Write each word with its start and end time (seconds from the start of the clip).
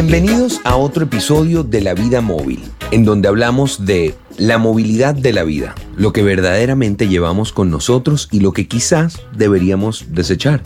Bienvenidos 0.00 0.60
a 0.62 0.76
otro 0.76 1.02
episodio 1.02 1.64
de 1.64 1.80
La 1.80 1.92
Vida 1.92 2.20
Móvil, 2.20 2.62
en 2.92 3.04
donde 3.04 3.26
hablamos 3.26 3.84
de 3.84 4.14
la 4.36 4.56
movilidad 4.56 5.12
de 5.12 5.32
la 5.32 5.42
vida, 5.42 5.74
lo 5.96 6.12
que 6.12 6.22
verdaderamente 6.22 7.08
llevamos 7.08 7.52
con 7.52 7.68
nosotros 7.68 8.28
y 8.30 8.38
lo 8.38 8.52
que 8.52 8.68
quizás 8.68 9.20
deberíamos 9.36 10.04
desechar. 10.10 10.62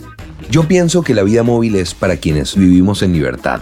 Yo 0.51 0.67
pienso 0.67 1.01
que 1.01 1.15
la 1.15 1.23
vida 1.23 1.41
móvil 1.41 1.77
es 1.77 1.95
para 1.95 2.17
quienes 2.17 2.55
vivimos 2.55 3.01
en 3.01 3.13
libertad. 3.13 3.61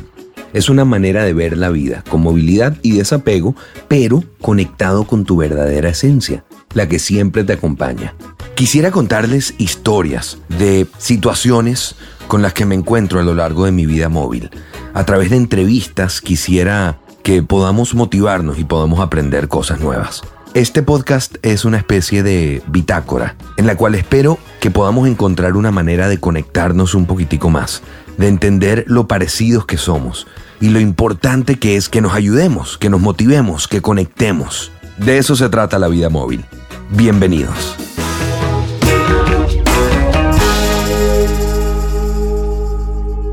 Es 0.51 0.67
una 0.67 0.83
manera 0.83 1.23
de 1.23 1.31
ver 1.31 1.55
la 1.55 1.69
vida, 1.69 2.03
con 2.09 2.19
movilidad 2.19 2.75
y 2.81 2.91
desapego, 2.91 3.55
pero 3.87 4.25
conectado 4.41 5.05
con 5.05 5.23
tu 5.23 5.37
verdadera 5.37 5.87
esencia, 5.87 6.43
la 6.73 6.89
que 6.89 6.99
siempre 6.99 7.45
te 7.45 7.53
acompaña. 7.53 8.13
Quisiera 8.55 8.91
contarles 8.91 9.55
historias 9.57 10.37
de 10.49 10.85
situaciones 10.97 11.95
con 12.27 12.41
las 12.41 12.53
que 12.53 12.65
me 12.65 12.75
encuentro 12.75 13.21
a 13.21 13.23
lo 13.23 13.35
largo 13.35 13.63
de 13.63 13.71
mi 13.71 13.85
vida 13.85 14.09
móvil. 14.09 14.49
A 14.93 15.05
través 15.05 15.29
de 15.29 15.37
entrevistas 15.37 16.19
quisiera 16.19 16.97
que 17.23 17.41
podamos 17.41 17.95
motivarnos 17.95 18.59
y 18.59 18.65
podamos 18.65 18.99
aprender 18.99 19.47
cosas 19.47 19.79
nuevas. 19.79 20.21
Este 20.53 20.83
podcast 20.83 21.35
es 21.43 21.63
una 21.63 21.77
especie 21.77 22.23
de 22.23 22.61
bitácora 22.67 23.35
en 23.55 23.67
la 23.67 23.77
cual 23.77 23.95
espero 23.95 24.37
que 24.59 24.69
podamos 24.69 25.07
encontrar 25.07 25.55
una 25.55 25.71
manera 25.71 26.09
de 26.09 26.19
conectarnos 26.19 26.93
un 26.93 27.05
poquitico 27.05 27.49
más, 27.49 27.83
de 28.17 28.27
entender 28.27 28.83
lo 28.85 29.07
parecidos 29.07 29.65
que 29.65 29.77
somos 29.77 30.27
y 30.59 30.69
lo 30.69 30.81
importante 30.81 31.57
que 31.57 31.77
es 31.77 31.87
que 31.87 32.01
nos 32.01 32.13
ayudemos, 32.13 32.77
que 32.77 32.89
nos 32.89 32.99
motivemos, 32.99 33.69
que 33.69 33.81
conectemos. 33.81 34.73
De 34.97 35.19
eso 35.19 35.37
se 35.37 35.47
trata 35.47 35.79
la 35.79 35.87
vida 35.87 36.09
móvil. 36.09 36.43
Bienvenidos. 36.89 37.77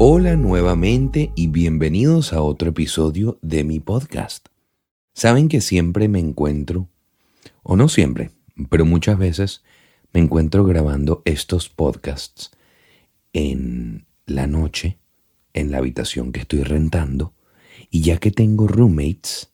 Hola 0.00 0.36
nuevamente 0.36 1.32
y 1.34 1.48
bienvenidos 1.48 2.32
a 2.32 2.40
otro 2.40 2.68
episodio 2.68 3.40
de 3.42 3.64
mi 3.64 3.80
podcast. 3.80 4.46
Saben 5.12 5.48
que 5.48 5.60
siempre 5.60 6.06
me 6.06 6.20
encuentro, 6.20 6.88
o 7.64 7.74
no 7.74 7.88
siempre, 7.88 8.30
pero 8.70 8.84
muchas 8.84 9.18
veces 9.18 9.64
me 10.12 10.20
encuentro 10.20 10.64
grabando 10.64 11.22
estos 11.24 11.68
podcasts 11.68 12.52
en 13.32 14.06
la 14.24 14.46
noche, 14.46 14.98
en 15.52 15.72
la 15.72 15.78
habitación 15.78 16.30
que 16.30 16.42
estoy 16.42 16.62
rentando, 16.62 17.34
y 17.90 18.02
ya 18.02 18.18
que 18.18 18.30
tengo 18.30 18.68
roommates, 18.68 19.50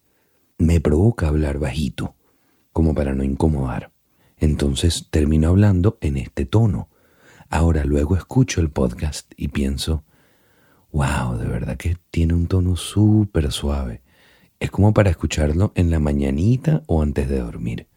me 0.59 0.79
provoca 0.79 1.29
hablar 1.29 1.59
bajito, 1.59 2.17
como 2.75 2.95
para 2.95 3.15
no 3.15 3.25
incomodar. 3.25 3.93
Entonces 4.37 5.09
termino 5.11 5.49
hablando 5.49 5.97
en 6.03 6.19
este 6.19 6.45
tono. 6.45 6.91
Ahora 7.49 7.87
luego 7.87 8.15
escucho 8.15 8.61
el 8.61 8.69
podcast 8.71 9.33
y 9.39 9.49
pienso, 9.49 10.05
wow, 10.95 11.37
de 11.37 11.47
verdad 11.47 11.77
que 11.77 11.97
tiene 12.13 12.35
un 12.35 12.47
tono 12.47 12.77
súper 12.77 13.51
suave. 13.51 14.01
Es 14.61 14.71
como 14.71 14.95
para 14.95 15.11
escucharlo 15.11 15.73
en 15.75 15.91
la 15.91 15.99
mañanita 15.99 16.85
o 16.87 17.03
antes 17.03 17.29
de 17.29 17.41
dormir, 17.41 17.89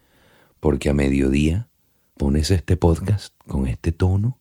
porque 0.60 0.90
a 0.90 0.96
mediodía 0.96 1.70
pones 2.18 2.50
este 2.50 2.76
podcast 2.76 3.36
con 3.46 3.68
este 3.68 3.92
tono 3.92 4.40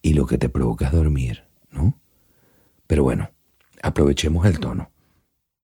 y 0.00 0.12
lo 0.12 0.26
que 0.26 0.38
te 0.38 0.48
provoca 0.48 0.86
es 0.86 0.92
dormir, 0.92 1.42
¿no? 1.72 1.98
Pero 2.86 3.02
bueno, 3.02 3.30
aprovechemos 3.82 4.46
el 4.46 4.60
tono. 4.60 4.92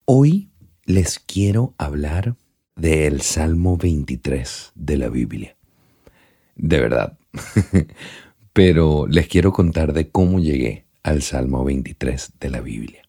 Hoy 0.05 0.51
les 0.87 1.21
quiero 1.21 1.73
hablar 1.79 2.35
del 2.75 3.21
Salmo 3.21 3.77
23 3.77 4.73
de 4.75 4.97
la 4.97 5.09
Biblia. 5.09 5.57
De 6.57 6.81
verdad. 6.81 7.17
Pero 8.53 9.07
les 9.07 9.29
quiero 9.29 9.53
contar 9.53 9.93
de 9.93 10.11
cómo 10.11 10.41
llegué 10.41 10.84
al 11.05 11.23
Salmo 11.23 11.63
23 11.63 12.33
de 12.41 12.51
la 12.51 12.61
Biblia. 12.61 13.03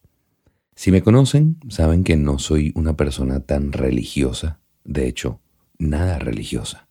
Si 0.76 0.92
me 0.92 1.02
conocen, 1.02 1.58
saben 1.68 2.04
que 2.04 2.16
no 2.16 2.38
soy 2.38 2.70
una 2.76 2.96
persona 2.96 3.40
tan 3.40 3.72
religiosa, 3.72 4.60
de 4.84 5.08
hecho, 5.08 5.40
nada 5.78 6.18
religiosa. 6.18 6.86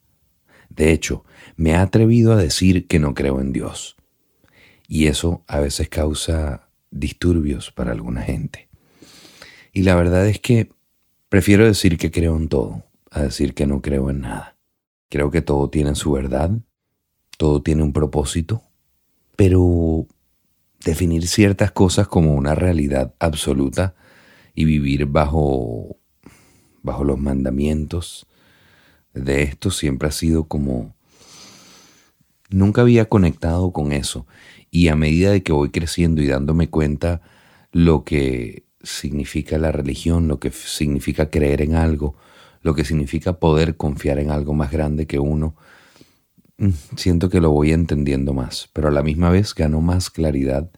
De 0.69 0.91
hecho, 0.91 1.23
me 1.55 1.69
he 1.69 1.75
atrevido 1.75 2.33
a 2.33 2.37
decir 2.37 2.87
que 2.87 2.99
no 2.99 3.13
creo 3.13 3.39
en 3.39 3.53
Dios. 3.53 3.95
Y 4.87 5.05
eso 5.05 5.43
a 5.47 5.59
veces 5.59 5.87
causa 5.87 6.67
disturbios 6.89 7.71
para 7.71 7.91
alguna 7.91 8.23
gente. 8.23 8.67
Y 9.71 9.83
la 9.83 9.95
verdad 9.95 10.27
es 10.27 10.39
que 10.39 10.71
prefiero 11.29 11.65
decir 11.65 11.97
que 11.97 12.11
creo 12.11 12.35
en 12.35 12.49
todo, 12.49 12.83
a 13.11 13.21
decir 13.21 13.53
que 13.53 13.67
no 13.67 13.81
creo 13.81 14.09
en 14.09 14.21
nada. 14.21 14.57
Creo 15.09 15.29
que 15.29 15.43
todo 15.43 15.69
tiene 15.69 15.93
su 15.93 16.11
verdad, 16.11 16.51
todo 17.37 17.61
tiene 17.61 17.83
un 17.83 17.93
propósito, 17.93 18.63
pero 19.35 20.07
definir 20.85 21.27
ciertas 21.27 21.71
cosas 21.71 22.07
como 22.07 22.35
una 22.35 22.55
realidad 22.55 23.13
absoluta 23.19 23.95
y 24.53 24.63
vivir 24.63 25.07
bajo, 25.07 25.97
bajo 26.83 27.03
los 27.03 27.19
mandamientos 27.19 28.27
de 29.13 29.43
esto 29.43 29.71
siempre 29.71 30.07
ha 30.07 30.11
sido 30.11 30.45
como... 30.45 30.95
Nunca 32.51 32.81
había 32.81 33.05
conectado 33.05 33.71
con 33.71 33.91
eso. 33.91 34.27
Y 34.69 34.89
a 34.89 34.95
medida 34.95 35.31
de 35.31 35.41
que 35.41 35.51
voy 35.51 35.71
creciendo 35.71 36.21
y 36.21 36.27
dándome 36.27 36.69
cuenta 36.69 37.21
lo 37.71 38.03
que 38.03 38.65
significa 38.83 39.57
la 39.57 39.71
religión, 39.71 40.27
lo 40.27 40.39
que 40.39 40.51
significa 40.51 41.31
creer 41.31 41.63
en 41.63 41.73
algo, 41.73 42.15
lo 42.61 42.75
que 42.75 42.85
significa 42.85 43.39
poder 43.39 43.77
confiar 43.77 44.19
en 44.19 44.29
algo 44.29 44.53
más 44.53 44.71
grande 44.71 45.07
que 45.07 45.17
uno, 45.17 45.55
siento 46.95 47.29
que 47.29 47.41
lo 47.41 47.51
voy 47.51 47.71
entendiendo 47.71 48.33
más, 48.33 48.69
pero 48.73 48.87
a 48.87 48.91
la 48.91 49.03
misma 49.03 49.29
vez 49.29 49.53
gano 49.53 49.81
más 49.81 50.09
claridad 50.09 50.69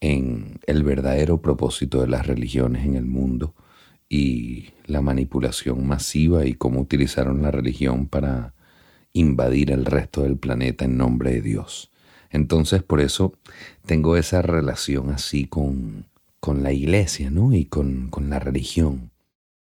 en 0.00 0.60
el 0.66 0.84
verdadero 0.84 1.40
propósito 1.40 2.00
de 2.00 2.08
las 2.08 2.26
religiones 2.26 2.84
en 2.84 2.96
el 2.96 3.06
mundo 3.06 3.54
y 4.08 4.70
la 4.86 5.00
manipulación 5.00 5.86
masiva 5.86 6.46
y 6.46 6.54
cómo 6.54 6.80
utilizaron 6.80 7.42
la 7.42 7.50
religión 7.50 8.06
para 8.06 8.54
invadir 9.12 9.70
el 9.70 9.84
resto 9.84 10.22
del 10.22 10.36
planeta 10.36 10.84
en 10.84 10.96
nombre 10.96 11.32
de 11.32 11.42
Dios. 11.42 11.90
Entonces 12.30 12.82
por 12.82 13.00
eso 13.00 13.34
tengo 13.86 14.16
esa 14.16 14.42
relación 14.42 15.10
así 15.10 15.46
con, 15.46 16.06
con 16.40 16.62
la 16.62 16.72
iglesia 16.72 17.30
¿no? 17.30 17.52
y 17.52 17.64
con, 17.64 18.08
con 18.08 18.30
la 18.30 18.38
religión. 18.38 19.10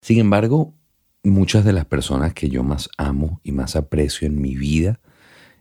Sin 0.01 0.19
embargo, 0.19 0.73
muchas 1.23 1.65
de 1.65 1.73
las 1.73 1.85
personas 1.85 2.33
que 2.33 2.49
yo 2.49 2.63
más 2.63 2.89
amo 2.97 3.39
y 3.43 3.51
más 3.51 3.75
aprecio 3.75 4.27
en 4.27 4.41
mi 4.41 4.55
vida 4.55 4.99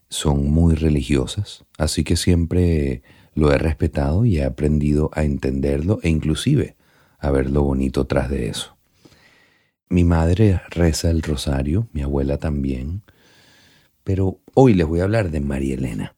son 0.08 0.50
muy 0.50 0.74
religiosas, 0.74 1.64
así 1.78 2.04
que 2.04 2.16
siempre 2.16 3.02
lo 3.34 3.52
he 3.52 3.58
respetado 3.58 4.24
y 4.24 4.38
he 4.38 4.44
aprendido 4.44 5.10
a 5.12 5.24
entenderlo 5.24 5.98
e 6.02 6.08
inclusive 6.08 6.76
a 7.18 7.30
ver 7.30 7.50
lo 7.50 7.62
bonito 7.62 8.06
tras 8.06 8.30
de 8.30 8.48
eso. 8.48 8.76
Mi 9.88 10.04
madre 10.04 10.60
reza 10.70 11.10
el 11.10 11.22
rosario, 11.22 11.88
mi 11.92 12.02
abuela 12.02 12.38
también, 12.38 13.02
pero 14.04 14.40
hoy 14.54 14.74
les 14.74 14.86
voy 14.86 15.00
a 15.00 15.04
hablar 15.04 15.30
de 15.30 15.40
María 15.40 15.74
Elena. 15.74 16.16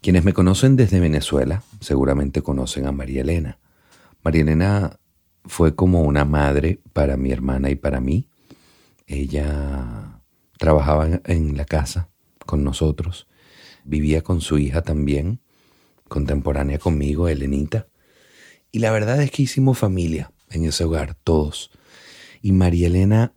Quienes 0.00 0.24
me 0.24 0.32
conocen 0.32 0.76
desde 0.76 1.00
Venezuela 1.00 1.62
seguramente 1.80 2.42
conocen 2.42 2.86
a 2.86 2.92
María 2.92 3.20
Elena. 3.20 3.58
María 4.22 4.42
Elena 4.42 4.98
fue 5.44 5.74
como 5.74 6.02
una 6.02 6.24
madre 6.24 6.80
para 6.92 7.16
mi 7.16 7.32
hermana 7.32 7.70
y 7.70 7.74
para 7.74 8.00
mí. 8.00 8.28
Ella 9.06 10.20
trabajaba 10.58 11.20
en 11.24 11.56
la 11.56 11.64
casa 11.64 12.09
con 12.50 12.64
nosotros. 12.64 13.28
Vivía 13.84 14.22
con 14.22 14.40
su 14.40 14.58
hija 14.58 14.82
también, 14.82 15.38
contemporánea 16.08 16.78
conmigo, 16.78 17.28
Elenita. 17.28 17.86
Y 18.72 18.80
la 18.80 18.90
verdad 18.90 19.22
es 19.22 19.30
que 19.30 19.44
hicimos 19.44 19.78
familia 19.78 20.32
en 20.50 20.64
ese 20.64 20.82
hogar, 20.82 21.14
todos. 21.14 21.70
Y 22.42 22.50
María 22.50 22.88
Elena 22.88 23.34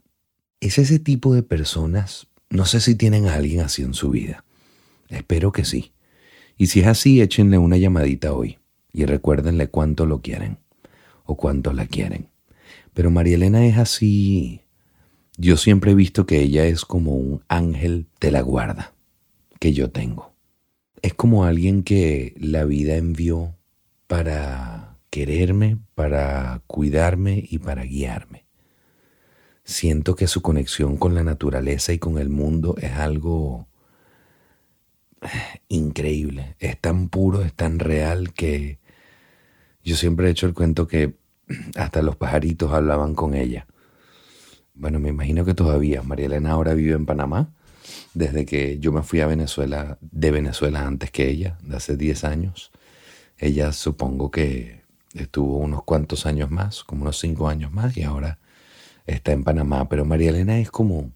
es 0.58 0.78
ese 0.78 0.98
tipo 0.98 1.32
de 1.32 1.44
personas, 1.44 2.26
no 2.50 2.64
sé 2.64 2.80
si 2.80 2.96
tienen 2.96 3.26
a 3.26 3.34
alguien 3.34 3.60
así 3.60 3.82
en 3.82 3.94
su 3.94 4.10
vida. 4.10 4.44
Espero 5.08 5.52
que 5.52 5.64
sí. 5.64 5.92
Y 6.56 6.66
si 6.66 6.80
es 6.80 6.88
así, 6.88 7.20
échenle 7.20 7.58
una 7.58 7.76
llamadita 7.76 8.32
hoy 8.32 8.58
y 8.92 9.04
recuérdenle 9.04 9.68
cuánto 9.68 10.06
lo 10.06 10.22
quieren 10.22 10.58
o 11.24 11.36
cuánto 11.36 11.72
la 11.72 11.86
quieren. 11.86 12.30
Pero 12.94 13.12
María 13.12 13.36
Elena 13.36 13.64
es 13.64 13.78
así. 13.78 14.62
Yo 15.36 15.56
siempre 15.56 15.92
he 15.92 15.94
visto 15.94 16.26
que 16.26 16.40
ella 16.40 16.64
es 16.64 16.84
como 16.84 17.12
un 17.12 17.44
ángel 17.48 18.08
de 18.20 18.32
la 18.32 18.40
guarda 18.40 18.93
que 19.64 19.72
yo 19.72 19.90
tengo. 19.90 20.34
Es 21.00 21.14
como 21.14 21.46
alguien 21.46 21.84
que 21.84 22.34
la 22.36 22.66
vida 22.66 22.96
envió 22.96 23.56
para 24.06 24.98
quererme, 25.08 25.78
para 25.94 26.60
cuidarme 26.66 27.42
y 27.48 27.60
para 27.60 27.84
guiarme. 27.84 28.44
Siento 29.64 30.16
que 30.16 30.26
su 30.26 30.42
conexión 30.42 30.98
con 30.98 31.14
la 31.14 31.24
naturaleza 31.24 31.94
y 31.94 31.98
con 31.98 32.18
el 32.18 32.28
mundo 32.28 32.74
es 32.78 32.92
algo 32.92 33.66
eh, 35.22 35.28
increíble. 35.68 36.56
Es 36.58 36.78
tan 36.78 37.08
puro, 37.08 37.40
es 37.40 37.54
tan 37.54 37.78
real 37.78 38.34
que 38.34 38.80
yo 39.82 39.96
siempre 39.96 40.26
he 40.26 40.30
hecho 40.30 40.44
el 40.46 40.52
cuento 40.52 40.86
que 40.86 41.14
hasta 41.74 42.02
los 42.02 42.16
pajaritos 42.16 42.70
hablaban 42.70 43.14
con 43.14 43.32
ella. 43.32 43.66
Bueno, 44.74 45.00
me 45.00 45.08
imagino 45.08 45.46
que 45.46 45.54
todavía. 45.54 46.02
María 46.02 46.26
Elena 46.26 46.50
ahora 46.50 46.74
vive 46.74 46.92
en 46.92 47.06
Panamá 47.06 47.54
desde 48.14 48.46
que 48.46 48.78
yo 48.78 48.92
me 48.92 49.02
fui 49.02 49.20
a 49.20 49.26
Venezuela, 49.26 49.98
de 50.00 50.30
Venezuela 50.30 50.86
antes 50.86 51.10
que 51.10 51.28
ella, 51.28 51.58
de 51.62 51.76
hace 51.76 51.96
10 51.96 52.24
años. 52.24 52.72
Ella 53.38 53.72
supongo 53.72 54.30
que 54.30 54.82
estuvo 55.14 55.58
unos 55.58 55.84
cuantos 55.84 56.26
años 56.26 56.50
más, 56.50 56.84
como 56.84 57.02
unos 57.02 57.18
cinco 57.18 57.48
años 57.48 57.72
más, 57.72 57.96
y 57.96 58.02
ahora 58.02 58.38
está 59.06 59.32
en 59.32 59.44
Panamá. 59.44 59.88
Pero 59.88 60.04
María 60.04 60.30
Elena 60.30 60.58
es 60.58 60.70
como 60.70 61.10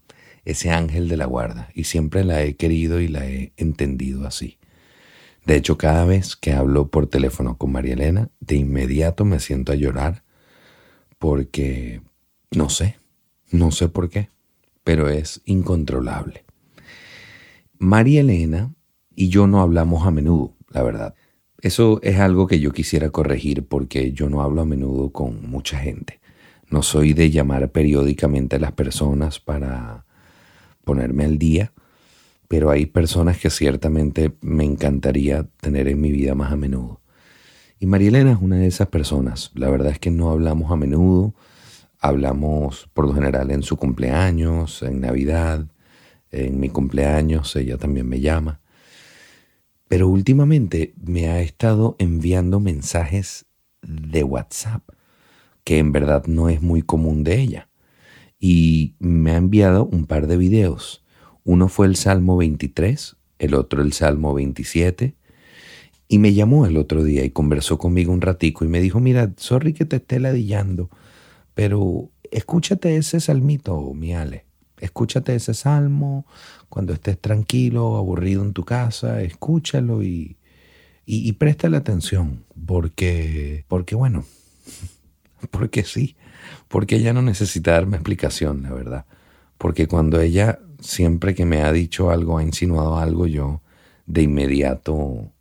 ese 0.45 0.71
ángel 0.71 1.07
de 1.07 1.17
la 1.17 1.25
guarda, 1.25 1.69
y 1.73 1.85
siempre 1.85 2.23
la 2.23 2.41
he 2.43 2.55
querido 2.55 2.99
y 2.99 3.07
la 3.07 3.27
he 3.27 3.53
entendido 3.57 4.25
así. 4.25 4.57
De 5.45 5.55
hecho, 5.55 5.77
cada 5.77 6.05
vez 6.05 6.35
que 6.35 6.53
hablo 6.53 6.89
por 6.89 7.07
teléfono 7.07 7.57
con 7.57 7.71
María 7.71 7.93
Elena, 7.93 8.29
de 8.39 8.55
inmediato 8.55 9.25
me 9.25 9.39
siento 9.39 9.71
a 9.71 9.75
llorar 9.75 10.23
porque 11.17 12.01
no 12.51 12.69
sé, 12.69 12.97
no 13.51 13.71
sé 13.71 13.89
por 13.89 14.09
qué, 14.09 14.29
pero 14.83 15.09
es 15.09 15.41
incontrolable. 15.45 16.45
María 17.79 18.19
Elena 18.19 18.73
y 19.15 19.29
yo 19.29 19.47
no 19.47 19.61
hablamos 19.61 20.05
a 20.05 20.11
menudo, 20.11 20.53
la 20.69 20.83
verdad. 20.83 21.15
Eso 21.61 22.01
es 22.03 22.19
algo 22.19 22.45
que 22.45 22.59
yo 22.59 22.73
quisiera 22.73 23.09
corregir 23.09 23.65
porque 23.65 24.11
yo 24.11 24.29
no 24.29 24.41
hablo 24.41 24.61
a 24.61 24.65
menudo 24.65 25.11
con 25.11 25.49
mucha 25.49 25.79
gente. 25.79 26.19
No 26.69 26.83
soy 26.83 27.13
de 27.13 27.31
llamar 27.31 27.71
periódicamente 27.71 28.57
a 28.57 28.59
las 28.59 28.73
personas 28.73 29.39
para 29.39 30.05
ponerme 30.83 31.23
al 31.23 31.37
día, 31.37 31.71
pero 32.49 32.69
hay 32.69 32.85
personas 32.85 33.37
que 33.37 33.49
ciertamente 33.49 34.35
me 34.41 34.65
encantaría 34.65 35.47
tener 35.61 35.87
en 35.87 36.01
mi 36.01 36.11
vida 36.11 36.35
más 36.35 36.51
a 36.51 36.57
menudo. 36.57 36.99
Y 37.79 37.85
María 37.85 38.09
Elena 38.09 38.33
es 38.33 38.39
una 38.41 38.57
de 38.57 38.67
esas 38.67 38.89
personas. 38.89 39.51
La 39.55 39.69
verdad 39.69 39.93
es 39.93 39.99
que 39.99 40.11
no 40.11 40.31
hablamos 40.31 40.69
a 40.69 40.75
menudo, 40.75 41.33
hablamos 42.01 42.89
por 42.93 43.05
lo 43.07 43.13
general 43.13 43.51
en 43.51 43.63
su 43.63 43.77
cumpleaños, 43.77 44.83
en 44.83 44.99
Navidad, 44.99 45.65
en 46.31 46.59
mi 46.59 46.69
cumpleaños, 46.69 47.55
ella 47.55 47.77
también 47.77 48.07
me 48.07 48.19
llama. 48.19 48.59
Pero 49.87 50.07
últimamente 50.07 50.93
me 51.03 51.29
ha 51.29 51.41
estado 51.41 51.95
enviando 51.99 52.59
mensajes 52.59 53.45
de 53.81 54.23
WhatsApp, 54.23 54.87
que 55.63 55.79
en 55.79 55.91
verdad 55.91 56.25
no 56.27 56.49
es 56.49 56.61
muy 56.61 56.81
común 56.81 57.23
de 57.23 57.39
ella. 57.39 57.69
Y 58.39 58.95
me 58.99 59.31
ha 59.31 59.37
enviado 59.37 59.85
un 59.85 60.05
par 60.05 60.27
de 60.27 60.37
videos. 60.37 61.03
Uno 61.43 61.67
fue 61.67 61.87
el 61.87 61.95
Salmo 61.95 62.37
23, 62.37 63.17
el 63.39 63.53
otro 63.55 63.81
el 63.81 63.93
Salmo 63.93 64.33
27. 64.33 65.15
Y 66.07 66.19
me 66.19 66.33
llamó 66.33 66.65
el 66.65 66.77
otro 66.77 67.03
día 67.03 67.23
y 67.25 67.31
conversó 67.31 67.77
conmigo 67.77 68.11
un 68.13 68.21
ratico 68.21 68.65
y 68.65 68.67
me 68.67 68.81
dijo, 68.81 68.99
mira, 68.99 69.33
sorry 69.37 69.73
que 69.73 69.85
te 69.85 69.97
esté 69.97 70.19
ladillando, 70.19 70.89
pero 71.53 72.09
escúchate 72.31 72.95
ese 72.95 73.19
salmito, 73.19 73.93
mi 73.93 74.13
Ale. 74.13 74.48
Escúchate 74.79 75.35
ese 75.35 75.53
salmo 75.53 76.25
cuando 76.69 76.93
estés 76.93 77.19
tranquilo, 77.19 77.97
aburrido 77.97 78.43
en 78.43 78.53
tu 78.53 78.63
casa, 78.63 79.21
escúchalo 79.21 80.03
y, 80.03 80.37
y, 81.05 81.33
préstale 81.33 81.77
atención, 81.77 82.43
porque, 82.65 83.65
porque 83.67 83.95
bueno, 83.95 84.25
porque 85.51 85.83
sí, 85.83 86.15
porque 86.67 86.97
ella 86.97 87.13
no 87.13 87.21
necesita 87.21 87.71
darme 87.71 87.97
explicación, 87.97 88.63
la 88.63 88.71
verdad. 88.71 89.05
Porque 89.57 89.87
cuando 89.87 90.21
ella 90.21 90.59
siempre 90.79 91.35
que 91.35 91.45
me 91.45 91.61
ha 91.61 91.71
dicho 91.71 92.09
algo, 92.09 92.37
ha 92.37 92.43
insinuado 92.43 92.97
algo, 92.97 93.27
yo 93.27 93.61
de 94.05 94.23
inmediato 94.23 95.31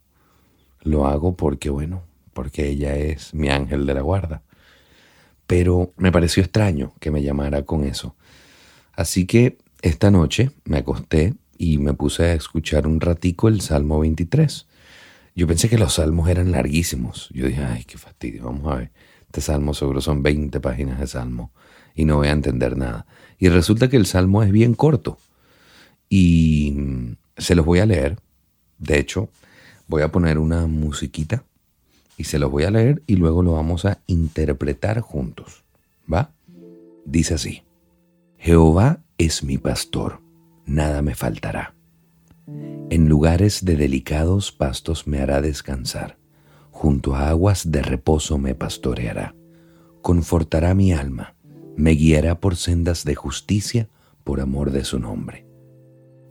lo 0.82 1.06
hago 1.06 1.36
porque, 1.36 1.70
bueno, 1.70 2.02
porque 2.32 2.68
ella 2.68 2.96
es 2.96 3.34
mi 3.34 3.48
ángel 3.48 3.86
de 3.86 3.94
la 3.94 4.00
guarda. 4.00 4.42
Pero 5.46 5.92
me 5.96 6.12
pareció 6.12 6.42
extraño 6.42 6.92
que 7.00 7.10
me 7.10 7.22
llamara 7.22 7.62
con 7.64 7.84
eso. 7.84 8.16
Así 8.98 9.26
que 9.26 9.58
esta 9.80 10.10
noche 10.10 10.50
me 10.64 10.78
acosté 10.78 11.34
y 11.56 11.78
me 11.78 11.94
puse 11.94 12.24
a 12.24 12.32
escuchar 12.34 12.84
un 12.88 13.00
ratico 13.00 13.46
el 13.46 13.60
Salmo 13.60 14.00
23. 14.00 14.66
Yo 15.36 15.46
pensé 15.46 15.68
que 15.68 15.78
los 15.78 15.94
salmos 15.94 16.28
eran 16.28 16.50
larguísimos. 16.50 17.28
Yo 17.32 17.46
dije, 17.46 17.62
ay, 17.62 17.84
qué 17.84 17.96
fastidio, 17.96 18.46
vamos 18.46 18.72
a 18.72 18.74
ver. 18.74 18.90
Este 19.26 19.40
salmo 19.40 19.72
seguro 19.72 20.00
son 20.00 20.24
20 20.24 20.58
páginas 20.58 20.98
de 20.98 21.06
salmo 21.06 21.52
y 21.94 22.06
no 22.06 22.16
voy 22.16 22.26
a 22.26 22.32
entender 22.32 22.76
nada. 22.76 23.06
Y 23.38 23.48
resulta 23.50 23.88
que 23.88 23.96
el 23.96 24.06
salmo 24.06 24.42
es 24.42 24.50
bien 24.50 24.74
corto. 24.74 25.16
Y 26.08 26.74
mm, 26.76 27.16
se 27.36 27.54
los 27.54 27.64
voy 27.64 27.78
a 27.78 27.86
leer. 27.86 28.18
De 28.78 28.98
hecho, 28.98 29.28
voy 29.86 30.02
a 30.02 30.10
poner 30.10 30.38
una 30.38 30.66
musiquita 30.66 31.44
y 32.16 32.24
se 32.24 32.40
los 32.40 32.50
voy 32.50 32.64
a 32.64 32.72
leer 32.72 33.00
y 33.06 33.14
luego 33.14 33.44
lo 33.44 33.52
vamos 33.52 33.84
a 33.84 34.00
interpretar 34.08 34.98
juntos. 35.02 35.62
¿Va? 36.12 36.32
Dice 37.04 37.34
así. 37.34 37.62
Jehová 38.40 39.00
es 39.18 39.42
mi 39.42 39.58
pastor, 39.58 40.20
nada 40.64 41.02
me 41.02 41.16
faltará. 41.16 41.74
En 42.88 43.08
lugares 43.08 43.64
de 43.64 43.74
delicados 43.74 44.52
pastos 44.52 45.08
me 45.08 45.18
hará 45.18 45.42
descansar, 45.42 46.18
junto 46.70 47.16
a 47.16 47.30
aguas 47.30 47.72
de 47.72 47.82
reposo 47.82 48.38
me 48.38 48.54
pastoreará. 48.54 49.34
Confortará 50.02 50.74
mi 50.76 50.92
alma, 50.92 51.34
me 51.76 51.90
guiará 51.90 52.38
por 52.38 52.54
sendas 52.54 53.04
de 53.04 53.16
justicia 53.16 53.88
por 54.22 54.40
amor 54.40 54.70
de 54.70 54.84
su 54.84 55.00
nombre. 55.00 55.44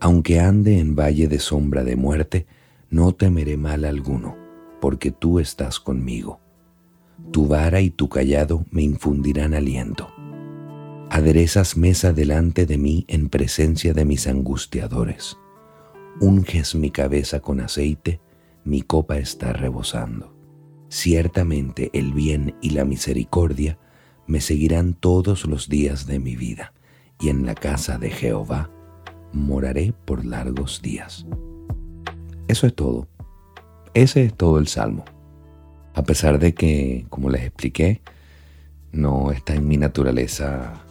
Aunque 0.00 0.40
ande 0.40 0.78
en 0.78 0.96
valle 0.96 1.28
de 1.28 1.38
sombra 1.38 1.84
de 1.84 1.96
muerte, 1.96 2.46
no 2.88 3.12
temeré 3.12 3.58
mal 3.58 3.84
alguno, 3.84 4.34
porque 4.80 5.10
tú 5.10 5.40
estás 5.40 5.78
conmigo. 5.78 6.40
Tu 7.32 7.46
vara 7.46 7.82
y 7.82 7.90
tu 7.90 8.08
callado 8.08 8.64
me 8.70 8.82
infundirán 8.82 9.52
aliento 9.52 10.08
aderezas 11.10 11.76
mesa 11.76 12.12
delante 12.12 12.66
de 12.66 12.78
mí 12.78 13.04
en 13.08 13.28
presencia 13.28 13.94
de 13.94 14.04
mis 14.04 14.26
angustiadores. 14.26 15.38
Unges 16.20 16.74
mi 16.74 16.90
cabeza 16.90 17.40
con 17.40 17.60
aceite, 17.60 18.20
mi 18.64 18.82
copa 18.82 19.18
está 19.18 19.52
rebosando. 19.52 20.34
Ciertamente 20.90 21.90
el 21.92 22.12
bien 22.12 22.56
y 22.60 22.70
la 22.70 22.84
misericordia 22.84 23.78
me 24.26 24.40
seguirán 24.40 24.94
todos 24.94 25.46
los 25.46 25.68
días 25.68 26.06
de 26.06 26.18
mi 26.18 26.36
vida, 26.36 26.74
y 27.20 27.30
en 27.30 27.46
la 27.46 27.54
casa 27.54 27.98
de 27.98 28.10
Jehová 28.10 28.70
moraré 29.32 29.94
por 30.04 30.24
largos 30.24 30.82
días. 30.82 31.26
Eso 32.48 32.66
es 32.66 32.74
todo. 32.74 33.08
Ese 33.94 34.24
es 34.24 34.34
todo 34.34 34.58
el 34.58 34.68
salmo. 34.68 35.04
A 35.94 36.02
pesar 36.02 36.38
de 36.38 36.54
que, 36.54 37.06
como 37.08 37.30
les 37.30 37.42
expliqué, 37.42 38.02
no 38.92 39.32
está 39.32 39.54
en 39.54 39.66
mi 39.66 39.76
naturaleza 39.76 40.84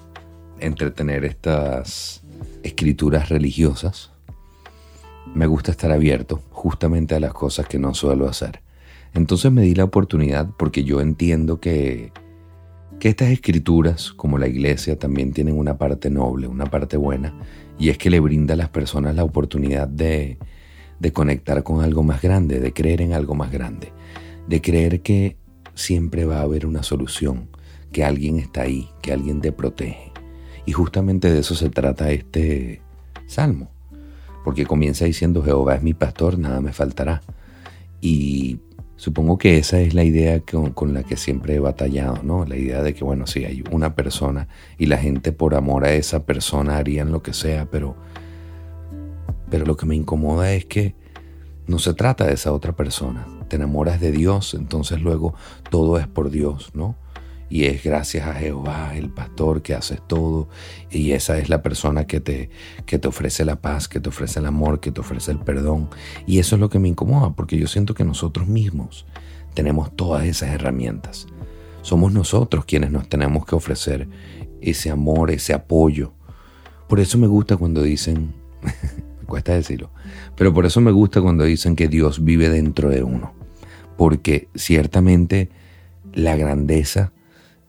entretener 0.60 1.26
estas 1.26 2.24
escrituras 2.64 3.30
religiosas, 3.30 4.12
me 5.34 5.48
gusta 5.48 5.72
estar 5.72 5.92
abierto 5.92 6.42
justamente 6.52 7.16
a 7.16 7.20
las 7.20 7.34
cosas 7.34 7.68
que 7.68 7.80
no 7.80 7.94
suelo 7.94 8.28
hacer. 8.28 8.62
Entonces 9.14 9.52
me 9.52 9.62
di 9.62 9.76
la 9.76 9.84
oportunidad 9.84 10.50
porque 10.58 10.84
yo 10.84 11.02
entiendo 11.02 11.60
que, 11.60 12.12
que 13.00 13.10
estas 13.10 13.30
escrituras, 13.30 14.12
como 14.14 14.38
la 14.38 14.48
iglesia, 14.48 14.98
también 14.98 15.32
tienen 15.32 15.58
una 15.58 15.78
parte 15.78 16.10
noble, 16.10 16.48
una 16.48 16.66
parte 16.66 16.98
buena, 16.98 17.34
y 17.80 17.90
es 17.90 17.98
que 17.98 18.10
le 18.10 18.20
brinda 18.20 18.54
a 18.54 18.58
las 18.58 18.70
personas 18.70 19.16
la 19.16 19.24
oportunidad 19.24 19.88
de, 19.88 20.38
de 21.00 21.14
conectar 21.14 21.64
con 21.64 21.84
algo 21.84 22.04
más 22.04 22.22
grande, 22.22 22.60
de 22.60 22.74
creer 22.74 23.02
en 23.02 23.14
algo 23.14 23.36
más 23.36 23.52
grande, 23.52 23.92
de 24.48 24.62
creer 24.62 25.02
que 25.02 25.38
siempre 25.76 26.26
va 26.26 26.40
a 26.40 26.42
haber 26.42 26.66
una 26.66 26.84
solución, 26.84 27.50
que 27.92 28.04
alguien 28.04 28.38
está 28.38 28.64
ahí, 28.64 28.90
que 29.02 29.14
alguien 29.14 29.42
te 29.42 29.52
protege. 29.52 30.07
Y 30.68 30.74
justamente 30.74 31.32
de 31.32 31.40
eso 31.40 31.56
se 31.56 31.70
trata 31.70 32.12
este 32.12 32.82
salmo, 33.26 33.70
porque 34.44 34.66
comienza 34.66 35.06
diciendo, 35.06 35.42
Jehová 35.42 35.76
es 35.76 35.82
mi 35.82 35.94
pastor, 35.94 36.38
nada 36.38 36.60
me 36.60 36.74
faltará. 36.74 37.22
Y 38.02 38.60
supongo 38.98 39.38
que 39.38 39.60
esa 39.60 39.80
es 39.80 39.94
la 39.94 40.04
idea 40.04 40.42
con, 40.42 40.94
la 40.94 41.04
que 41.04 41.16
siempre 41.16 41.56
he 41.56 41.60
batallado, 41.60 42.22
¿no? 42.22 42.44
La 42.44 42.58
idea 42.58 42.84
de 42.84 42.94
que, 42.94 43.06
bueno, 43.06 43.28
sí, 43.28 43.46
hay 43.46 43.64
una 43.72 43.96
persona 43.96 44.50
y 44.78 44.88
la 44.88 44.98
gente 44.98 45.32
por 45.32 45.56
amor 45.56 45.86
a 45.86 45.94
esa 45.94 46.26
persona 46.26 46.76
harían 46.76 47.14
lo 47.14 47.24
que 47.24 47.32
sea, 47.32 47.66
pero, 47.72 47.96
pero 49.50 49.66
lo 49.66 49.78
que 49.78 49.86
me 49.86 49.96
incomoda 49.96 50.52
es 50.52 50.66
que 50.66 50.96
no 51.66 51.80
se 51.80 51.94
trata 51.94 52.26
de 52.26 52.34
esa 52.34 52.52
otra 52.52 52.76
persona. 52.76 53.26
Te 53.48 53.56
enamoras 53.56 54.02
de 54.02 54.12
Dios, 54.12 54.54
entonces 54.54 55.02
luego 55.02 55.34
todo 55.70 55.98
es 55.98 56.08
por 56.08 56.30
Dios, 56.30 56.72
¿no? 56.74 56.98
Y 57.50 57.66
es 57.66 57.84
gracias 57.84 58.28
a 58.28 58.34
Jehová, 58.34 58.96
el 58.96 59.10
pastor, 59.10 59.62
que 59.62 59.74
haces 59.74 60.02
todo 60.06 60.50
y 60.92 61.12
esa 61.12 61.38
es 61.38 61.50
la 61.50 61.62
persona 61.62 62.06
que 62.06 62.20
te, 62.20 62.50
que 62.86 63.00
te 63.00 63.08
ofrece 63.08 63.46
la 63.46 63.62
paz, 63.62 63.88
que 63.88 64.00
te 64.00 64.10
ofrece 64.10 64.40
el 64.40 64.46
amor, 64.46 64.80
que 64.80 64.92
te 64.92 65.00
ofrece 65.00 65.32
el 65.32 65.40
perdón. 65.40 65.90
Y 66.26 66.40
eso 66.40 66.56
es 66.56 66.60
lo 66.60 66.70
que 66.70 66.80
me 66.80 66.90
incomoda, 66.90 67.32
porque 67.32 67.58
yo 67.58 67.68
siento 67.68 67.94
que 67.94 68.04
nosotros 68.04 68.48
mismos 68.48 69.06
tenemos 69.54 69.96
todas 69.96 70.26
esas 70.26 70.50
herramientas. 70.50 71.28
Somos 71.82 72.12
nosotros 72.12 72.66
quienes 72.66 72.92
nos 72.92 73.08
tenemos 73.08 73.46
que 73.46 73.56
ofrecer 73.56 74.10
ese 74.62 74.90
amor, 74.90 75.32
ese 75.32 75.54
apoyo. 75.54 76.14
Por 76.90 77.00
eso 77.00 77.18
me 77.18 77.28
gusta 77.28 77.56
cuando 77.56 77.82
dicen, 77.82 78.34
me 78.62 79.26
cuesta 79.26 79.54
decirlo, 79.54 79.92
pero 80.36 80.54
por 80.54 80.66
eso 80.66 80.82
me 80.82 80.92
gusta 80.92 81.22
cuando 81.22 81.46
dicen 81.46 81.78
que 81.78 81.88
Dios 81.88 82.24
vive 82.26 82.50
dentro 82.50 82.90
de 82.90 83.04
uno. 83.04 83.34
Porque 83.96 84.50
ciertamente 84.54 85.50
la 86.14 86.36
grandeza 86.36 87.14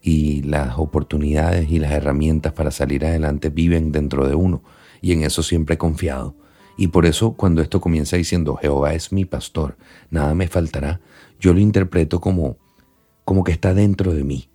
y 0.03 0.43
las 0.43 0.79
oportunidades 0.79 1.71
y 1.71 1.79
las 1.79 1.93
herramientas 1.93 2.53
para 2.53 2.71
salir 2.71 3.05
adelante 3.05 3.51
viven 3.51 3.93
dentro 3.93 4.29
de 4.29 4.35
uno. 4.35 4.63
Y 5.01 5.13
en 5.13 5.23
eso 5.23 5.43
siempre 5.43 5.75
he 5.75 5.79
confiado. 5.79 6.35
Y 6.77 6.89
por 6.89 7.07
eso 7.07 7.33
cuando 7.33 7.61
esto 7.61 7.81
comienza 7.81 8.17
diciendo, 8.17 8.57
Jehová 8.57 8.95
es 8.95 9.13
mi 9.13 9.25
pastor, 9.25 9.77
nada 10.11 10.35
me 10.35 10.47
faltará, 10.47 11.01
yo 11.41 11.53
lo 11.53 11.59
interpreto 11.59 12.21
como, 12.21 12.57
como 13.25 13.43
que 13.43 13.53
está 13.53 13.75
dentro 13.75 14.15
de 14.15 14.23
mí. 14.23 14.49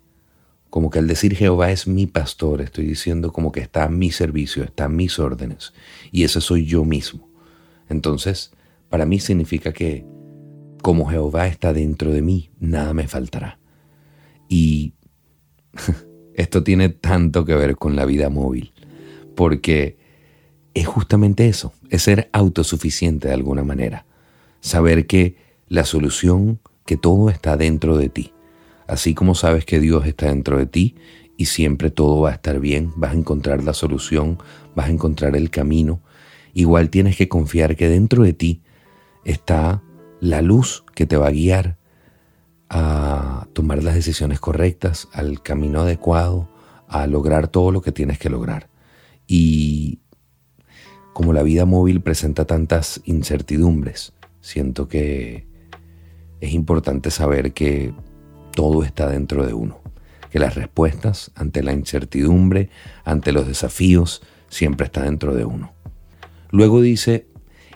Como 0.70 0.90
que 0.90 0.98
al 0.98 1.06
decir 1.06 1.36
Jehová 1.36 1.70
es 1.70 1.86
mi 1.86 2.06
pastor, 2.06 2.62
estoy 2.62 2.86
diciendo 2.86 3.32
como 3.32 3.52
que 3.52 3.60
está 3.60 3.84
a 3.84 3.88
mi 3.88 4.10
servicio, 4.10 4.64
está 4.64 4.86
a 4.86 4.88
mis 4.88 5.18
órdenes. 5.18 5.72
Y 6.10 6.24
ese 6.24 6.40
soy 6.40 6.64
yo 6.64 6.84
mismo. 6.84 7.28
Entonces, 7.88 8.52
para 8.88 9.06
mí 9.06 9.20
significa 9.20 9.72
que 9.72 10.06
como 10.82 11.06
Jehová 11.08 11.46
está 11.46 11.72
dentro 11.72 12.10
de 12.10 12.22
mí, 12.22 12.50
nada 12.58 12.92
me 12.94 13.06
faltará. 13.06 13.60
Y 14.48 14.93
esto 16.34 16.62
tiene 16.62 16.88
tanto 16.88 17.44
que 17.44 17.54
ver 17.54 17.76
con 17.76 17.96
la 17.96 18.04
vida 18.04 18.28
móvil, 18.28 18.72
porque 19.34 19.96
es 20.74 20.86
justamente 20.86 21.48
eso, 21.48 21.72
es 21.90 22.02
ser 22.02 22.28
autosuficiente 22.32 23.28
de 23.28 23.34
alguna 23.34 23.64
manera. 23.64 24.06
Saber 24.60 25.06
que 25.06 25.36
la 25.68 25.84
solución, 25.84 26.60
que 26.86 26.96
todo 26.96 27.30
está 27.30 27.56
dentro 27.56 27.96
de 27.96 28.08
ti. 28.08 28.32
Así 28.86 29.14
como 29.14 29.34
sabes 29.34 29.64
que 29.64 29.80
Dios 29.80 30.06
está 30.06 30.26
dentro 30.26 30.58
de 30.58 30.66
ti 30.66 30.96
y 31.36 31.46
siempre 31.46 31.90
todo 31.90 32.20
va 32.20 32.30
a 32.30 32.34
estar 32.34 32.60
bien, 32.60 32.92
vas 32.96 33.12
a 33.12 33.16
encontrar 33.16 33.62
la 33.64 33.72
solución, 33.72 34.38
vas 34.74 34.86
a 34.86 34.90
encontrar 34.90 35.36
el 35.36 35.50
camino, 35.50 36.00
igual 36.52 36.90
tienes 36.90 37.16
que 37.16 37.28
confiar 37.28 37.76
que 37.76 37.88
dentro 37.88 38.22
de 38.22 38.32
ti 38.32 38.62
está 39.24 39.82
la 40.20 40.42
luz 40.42 40.84
que 40.94 41.06
te 41.06 41.16
va 41.16 41.28
a 41.28 41.32
guiar 41.32 41.76
a 42.68 43.43
tomar 43.54 43.82
las 43.82 43.94
decisiones 43.94 44.40
correctas, 44.40 45.08
al 45.12 45.42
camino 45.42 45.80
adecuado, 45.80 46.48
a 46.88 47.06
lograr 47.06 47.48
todo 47.48 47.70
lo 47.70 47.80
que 47.80 47.92
tienes 47.92 48.18
que 48.18 48.28
lograr. 48.28 48.68
Y 49.26 50.00
como 51.14 51.32
la 51.32 51.42
vida 51.42 51.64
móvil 51.64 52.02
presenta 52.02 52.44
tantas 52.44 53.00
incertidumbres, 53.04 54.12
siento 54.40 54.88
que 54.88 55.46
es 56.40 56.52
importante 56.52 57.10
saber 57.10 57.52
que 57.52 57.94
todo 58.50 58.84
está 58.84 59.08
dentro 59.08 59.46
de 59.46 59.54
uno, 59.54 59.80
que 60.30 60.38
las 60.38 60.54
respuestas 60.54 61.30
ante 61.34 61.62
la 61.62 61.72
incertidumbre, 61.72 62.68
ante 63.04 63.32
los 63.32 63.46
desafíos, 63.46 64.22
siempre 64.48 64.86
está 64.86 65.02
dentro 65.02 65.34
de 65.34 65.44
uno. 65.44 65.72
Luego 66.50 66.80
dice, 66.80 67.26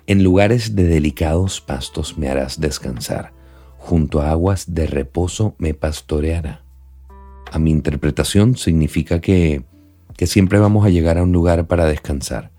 en 0.06 0.23
lugares 0.23 0.75
de 0.76 0.85
delicados 0.85 1.61
pastos 1.61 2.18
me 2.18 2.28
harás 2.28 2.61
descansar, 2.61 3.32
junto 3.88 4.21
a 4.21 4.33
aguas 4.33 4.75
de 4.75 4.87
reposo 4.87 5.54
me 5.57 5.73
pastoreará. 5.73 6.62
A 7.50 7.59
mi 7.59 7.71
interpretación 7.71 8.54
significa 8.54 9.23
que, 9.23 9.64
que 10.14 10.26
siempre 10.26 10.59
vamos 10.59 10.85
a 10.85 10.90
llegar 10.90 11.16
a 11.16 11.23
un 11.23 11.33
lugar 11.33 11.66
para 11.66 11.87
descansar. 11.87 12.50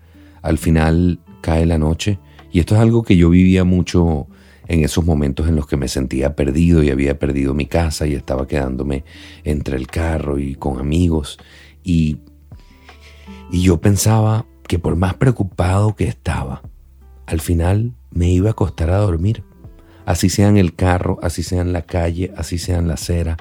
Al 0.42 0.58
final 0.58 1.20
cae 1.40 1.66
la 1.66 1.78
noche 1.78 2.18
y 2.50 2.58
esto 2.58 2.74
es 2.74 2.80
algo 2.80 3.04
que 3.04 3.16
yo 3.16 3.30
vivía 3.30 3.62
mucho 3.62 4.26
en 4.66 4.82
esos 4.82 5.04
momentos 5.04 5.46
en 5.46 5.54
los 5.54 5.68
que 5.68 5.76
me 5.76 5.86
sentía 5.86 6.34
perdido 6.34 6.82
y 6.82 6.90
había 6.90 7.16
perdido 7.16 7.54
mi 7.54 7.66
casa 7.66 8.08
y 8.08 8.14
estaba 8.14 8.48
quedándome 8.48 9.04
entre 9.44 9.76
el 9.76 9.86
carro 9.86 10.36
y 10.40 10.56
con 10.56 10.80
amigos. 10.80 11.38
Y, 11.84 12.18
y 13.52 13.62
yo 13.62 13.80
pensaba 13.80 14.46
que 14.66 14.80
por 14.80 14.96
más 14.96 15.14
preocupado 15.14 15.94
que 15.94 16.08
estaba, 16.08 16.62
al 17.26 17.40
final 17.40 17.94
me 18.10 18.30
iba 18.30 18.50
a 18.50 18.54
costar 18.54 18.90
a 18.90 18.98
dormir. 18.98 19.44
Así 20.10 20.28
sea 20.28 20.48
en 20.48 20.56
el 20.56 20.74
carro, 20.74 21.20
así 21.22 21.44
sea 21.44 21.60
en 21.60 21.72
la 21.72 21.82
calle, 21.82 22.32
así 22.36 22.58
sea 22.58 22.78
en 22.78 22.88
la 22.88 22.94
acera, 22.94 23.36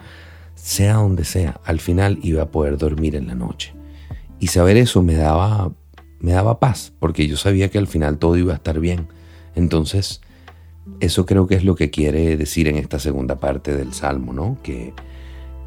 sea 0.54 0.98
donde 0.98 1.26
sea, 1.26 1.60
al 1.66 1.80
final 1.80 2.20
iba 2.22 2.44
a 2.44 2.52
poder 2.52 2.78
dormir 2.78 3.16
en 3.16 3.26
la 3.26 3.34
noche. 3.34 3.74
Y 4.40 4.48
saber 4.50 4.78
eso 4.78 5.02
me 5.02 5.16
daba, 5.16 5.72
me 6.20 6.32
daba 6.32 6.60
paz, 6.60 6.94
porque 7.00 7.28
yo 7.28 7.38
sabía 7.38 7.72
que 7.72 7.80
al 7.80 7.88
final 7.88 8.20
todo 8.20 8.38
iba 8.38 8.54
a 8.54 8.58
estar 8.58 8.80
bien. 8.80 9.08
Entonces, 9.56 10.22
eso 11.00 11.26
creo 11.26 11.48
que 11.48 11.56
es 11.56 11.64
lo 11.64 11.74
que 11.74 11.90
quiere 11.90 12.38
decir 12.38 12.68
en 12.68 12.78
esta 12.78 13.00
segunda 13.00 13.40
parte 13.40 13.76
del 13.76 13.92
Salmo, 13.92 14.32
¿no? 14.32 14.60
Que 14.62 14.94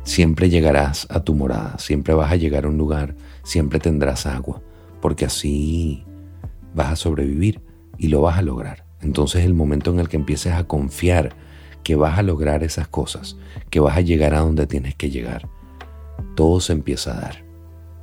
siempre 0.05 0.51
llegarás 0.51 1.09
a 1.11 1.25
tu 1.25 1.35
morada, 1.35 1.81
siempre 1.81 2.15
vas 2.15 2.31
a 2.31 2.37
llegar 2.37 2.65
a 2.65 2.69
un 2.69 2.79
lugar, 2.79 3.17
siempre 3.43 3.81
tendrás 3.81 4.25
agua, 4.25 4.63
porque 5.01 5.25
así 5.25 6.05
vas 6.77 6.93
a 6.93 6.95
sobrevivir 6.95 7.61
y 7.99 8.07
lo 8.07 8.21
vas 8.21 8.39
a 8.39 8.43
lograr. 8.43 8.92
Entonces 9.03 9.45
el 9.45 9.55
momento 9.55 9.93
en 9.93 10.01
el 10.01 10.09
que 10.09 10.17
empieces 10.17 10.53
a 10.53 10.65
confiar 10.65 11.35
que 11.83 11.97
vas 11.97 12.19
a 12.19 12.23
lograr 12.23 12.63
esas 12.63 12.89
cosas, 12.89 13.37
que 13.71 13.81
vas 13.81 13.97
a 13.97 14.01
llegar 14.01 14.35
a 14.35 14.41
donde 14.41 14.67
tienes 14.67 14.95
que 14.95 15.11
llegar, 15.11 15.49
todo 16.37 16.61
se 16.61 16.73
empieza 16.73 17.17
a 17.17 17.21
dar. 17.21 17.45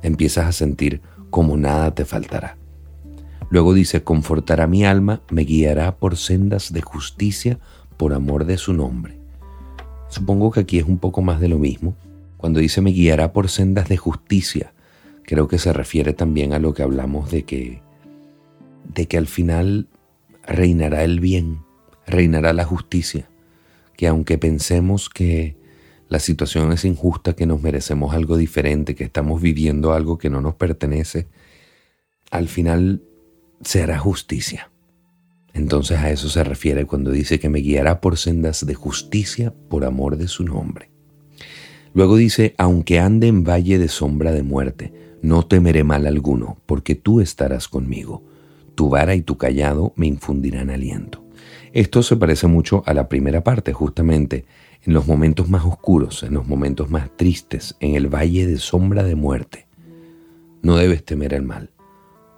Empiezas 0.02 0.46
a 0.46 0.52
sentir 0.52 1.00
como 1.30 1.56
nada 1.56 1.94
te 1.94 2.04
faltará. 2.04 2.56
Luego 3.50 3.74
dice, 3.74 4.04
confortará 4.04 4.66
mi 4.66 4.84
alma, 4.84 5.22
me 5.30 5.42
guiará 5.42 5.96
por 5.96 6.16
sendas 6.16 6.72
de 6.72 6.82
justicia 6.82 7.58
por 7.96 8.14
amor 8.14 8.44
de 8.44 8.58
su 8.58 8.72
nombre. 8.72 9.18
Supongo 10.08 10.50
que 10.50 10.60
aquí 10.60 10.78
es 10.78 10.84
un 10.84 10.98
poco 10.98 11.22
más 11.22 11.40
de 11.40 11.48
lo 11.48 11.58
mismo. 11.58 11.94
Cuando 12.36 12.60
dice 12.60 12.80
me 12.80 12.90
guiará 12.90 13.32
por 13.32 13.48
sendas 13.48 13.88
de 13.88 13.96
justicia, 13.96 14.72
creo 15.24 15.48
que 15.48 15.58
se 15.58 15.72
refiere 15.72 16.12
también 16.12 16.52
a 16.52 16.58
lo 16.58 16.74
que 16.74 16.82
hablamos 16.82 17.30
de 17.30 17.44
que 17.44 17.82
de 18.94 19.06
que 19.06 19.18
al 19.18 19.26
final 19.26 19.86
reinará 20.50 21.04
el 21.04 21.20
bien, 21.20 21.60
reinará 22.06 22.52
la 22.52 22.64
justicia, 22.64 23.30
que 23.96 24.08
aunque 24.08 24.36
pensemos 24.36 25.08
que 25.08 25.56
la 26.08 26.18
situación 26.18 26.72
es 26.72 26.84
injusta, 26.84 27.34
que 27.34 27.46
nos 27.46 27.62
merecemos 27.62 28.14
algo 28.14 28.36
diferente, 28.36 28.96
que 28.96 29.04
estamos 29.04 29.40
viviendo 29.40 29.92
algo 29.92 30.18
que 30.18 30.28
no 30.28 30.40
nos 30.40 30.56
pertenece, 30.56 31.28
al 32.32 32.48
final 32.48 33.02
se 33.62 33.82
hará 33.82 33.98
justicia. 33.98 34.70
Entonces 35.52 35.98
a 35.98 36.10
eso 36.10 36.28
se 36.28 36.42
refiere 36.42 36.84
cuando 36.84 37.12
dice 37.12 37.38
que 37.38 37.48
me 37.48 37.60
guiará 37.60 38.00
por 38.00 38.18
sendas 38.18 38.66
de 38.66 38.74
justicia 38.74 39.54
por 39.68 39.84
amor 39.84 40.16
de 40.16 40.26
su 40.26 40.44
nombre. 40.44 40.90
Luego 41.94 42.16
dice, 42.16 42.54
aunque 42.58 42.98
ande 42.98 43.28
en 43.28 43.44
valle 43.44 43.78
de 43.78 43.88
sombra 43.88 44.32
de 44.32 44.42
muerte, 44.42 44.92
no 45.22 45.46
temeré 45.46 45.84
mal 45.84 46.06
alguno, 46.06 46.58
porque 46.66 46.94
tú 46.94 47.20
estarás 47.20 47.68
conmigo. 47.68 48.29
Tu 48.74 48.88
vara 48.88 49.14
y 49.14 49.22
tu 49.22 49.36
callado 49.36 49.92
me 49.96 50.06
infundirán 50.06 50.70
aliento. 50.70 51.24
Esto 51.72 52.02
se 52.02 52.16
parece 52.16 52.46
mucho 52.46 52.82
a 52.86 52.94
la 52.94 53.08
primera 53.08 53.44
parte, 53.44 53.72
justamente, 53.72 54.44
en 54.84 54.94
los 54.94 55.06
momentos 55.06 55.48
más 55.48 55.64
oscuros, 55.64 56.22
en 56.22 56.34
los 56.34 56.46
momentos 56.46 56.90
más 56.90 57.16
tristes, 57.16 57.76
en 57.80 57.94
el 57.94 58.08
valle 58.08 58.46
de 58.46 58.58
sombra 58.58 59.02
de 59.02 59.14
muerte. 59.14 59.66
No 60.62 60.76
debes 60.76 61.04
temer 61.04 61.34
el 61.34 61.42
mal, 61.42 61.70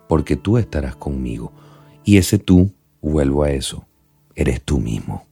porque 0.08 0.36
tú 0.36 0.58
estarás 0.58 0.96
conmigo. 0.96 1.52
Y 2.04 2.18
ese 2.18 2.38
tú, 2.38 2.72
vuelvo 3.00 3.44
a 3.44 3.52
eso, 3.52 3.86
eres 4.34 4.62
tú 4.62 4.78
mismo. 4.78 5.26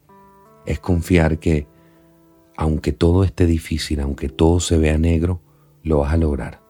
Es 0.66 0.78
confiar 0.80 1.38
que, 1.38 1.66
aunque 2.56 2.92
todo 2.92 3.24
esté 3.24 3.46
difícil, 3.46 4.00
aunque 4.00 4.28
todo 4.28 4.60
se 4.60 4.78
vea 4.78 4.98
negro, 4.98 5.40
lo 5.82 5.98
vas 5.98 6.12
a 6.12 6.16
lograr. 6.16 6.62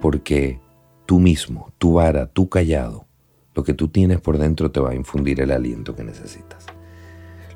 Porque 0.00 0.60
tú 1.06 1.18
mismo, 1.18 1.72
tu 1.78 1.94
vara, 1.94 2.26
tu 2.26 2.48
callado, 2.48 3.06
lo 3.54 3.64
que 3.64 3.74
tú 3.74 3.88
tienes 3.88 4.20
por 4.20 4.38
dentro 4.38 4.70
te 4.70 4.80
va 4.80 4.90
a 4.90 4.94
infundir 4.94 5.40
el 5.40 5.50
aliento 5.50 5.94
que 5.94 6.04
necesitas. 6.04 6.66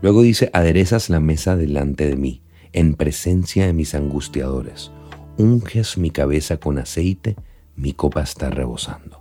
Luego 0.03 0.23
dice, 0.23 0.51
aderezas 0.53 1.09
la 1.09 1.21
mesa 1.21 1.57
delante 1.57 2.07
de 2.07 2.17
mí, 2.17 2.43
en 2.73 2.95
presencia 2.95 3.67
de 3.67 3.73
mis 3.73 3.95
angustiadores. 3.95 4.91
Unges 5.39 5.97
mi 5.99 6.11
cabeza 6.11 6.59
con 6.59 6.79
aceite, 6.79 7.37
mi 7.77 7.93
copa 7.93 8.23
está 8.23 8.51
rebosando. 8.51 9.21